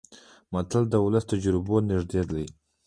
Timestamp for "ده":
2.29-2.45